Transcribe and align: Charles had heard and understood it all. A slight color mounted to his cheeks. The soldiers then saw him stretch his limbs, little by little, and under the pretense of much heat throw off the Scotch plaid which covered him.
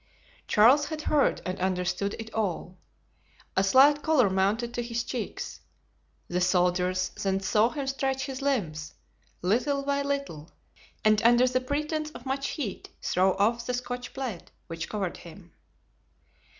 Charles 0.47 0.87
had 0.87 1.03
heard 1.03 1.43
and 1.45 1.59
understood 1.59 2.15
it 2.17 2.33
all. 2.33 2.75
A 3.55 3.63
slight 3.63 4.01
color 4.01 4.31
mounted 4.31 4.73
to 4.73 4.81
his 4.81 5.03
cheeks. 5.03 5.59
The 6.27 6.41
soldiers 6.41 7.09
then 7.09 7.39
saw 7.39 7.69
him 7.69 7.85
stretch 7.85 8.25
his 8.25 8.41
limbs, 8.41 8.95
little 9.43 9.83
by 9.83 10.01
little, 10.01 10.49
and 11.05 11.21
under 11.21 11.47
the 11.47 11.61
pretense 11.61 12.09
of 12.13 12.25
much 12.25 12.47
heat 12.47 12.89
throw 13.03 13.33
off 13.35 13.63
the 13.67 13.75
Scotch 13.75 14.11
plaid 14.15 14.49
which 14.65 14.89
covered 14.89 15.17
him. 15.17 15.53